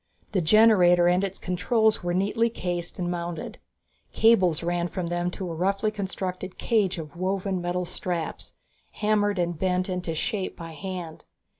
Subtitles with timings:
[0.31, 3.59] The generator and its controls were neatly cased and mounted.
[4.13, 8.55] Cables ran from them to a roughly constructed cage of woven metal straps,
[8.93, 11.25] hammered and bent into shape by hand.